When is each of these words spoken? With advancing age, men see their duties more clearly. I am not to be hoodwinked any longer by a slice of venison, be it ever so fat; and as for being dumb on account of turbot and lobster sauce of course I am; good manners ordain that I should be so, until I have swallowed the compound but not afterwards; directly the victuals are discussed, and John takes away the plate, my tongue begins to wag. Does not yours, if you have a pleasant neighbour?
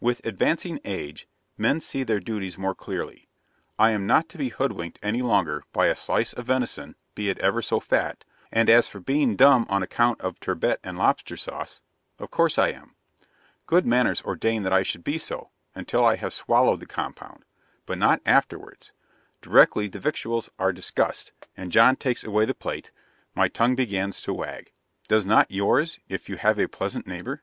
With 0.00 0.24
advancing 0.24 0.80
age, 0.86 1.28
men 1.58 1.82
see 1.82 2.02
their 2.02 2.18
duties 2.18 2.56
more 2.56 2.74
clearly. 2.74 3.28
I 3.78 3.90
am 3.90 4.06
not 4.06 4.26
to 4.30 4.38
be 4.38 4.48
hoodwinked 4.48 4.98
any 5.02 5.20
longer 5.20 5.64
by 5.74 5.88
a 5.88 5.94
slice 5.94 6.32
of 6.32 6.46
venison, 6.46 6.94
be 7.14 7.28
it 7.28 7.38
ever 7.40 7.60
so 7.60 7.78
fat; 7.78 8.24
and 8.50 8.70
as 8.70 8.88
for 8.88 9.00
being 9.00 9.36
dumb 9.36 9.66
on 9.68 9.82
account 9.82 10.18
of 10.22 10.40
turbot 10.40 10.80
and 10.82 10.96
lobster 10.96 11.36
sauce 11.36 11.82
of 12.18 12.30
course 12.30 12.56
I 12.56 12.70
am; 12.72 12.94
good 13.66 13.84
manners 13.86 14.22
ordain 14.22 14.62
that 14.62 14.72
I 14.72 14.82
should 14.82 15.04
be 15.04 15.18
so, 15.18 15.50
until 15.74 16.06
I 16.06 16.16
have 16.16 16.32
swallowed 16.32 16.80
the 16.80 16.86
compound 16.86 17.44
but 17.84 17.98
not 17.98 18.22
afterwards; 18.24 18.92
directly 19.42 19.88
the 19.88 20.00
victuals 20.00 20.48
are 20.58 20.72
discussed, 20.72 21.32
and 21.54 21.70
John 21.70 21.96
takes 21.96 22.24
away 22.24 22.46
the 22.46 22.54
plate, 22.54 22.92
my 23.34 23.48
tongue 23.48 23.74
begins 23.74 24.22
to 24.22 24.32
wag. 24.32 24.72
Does 25.06 25.26
not 25.26 25.50
yours, 25.50 26.00
if 26.08 26.30
you 26.30 26.36
have 26.38 26.58
a 26.58 26.66
pleasant 26.66 27.06
neighbour? 27.06 27.42